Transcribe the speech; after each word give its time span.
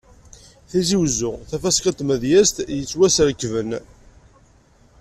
Tizi 0.69 0.95
Uzzu, 1.03 1.31
tafaska 1.49 1.89
n 1.91 1.95
tmedyazt 1.97 2.57
yettwasrekben. 2.77 3.69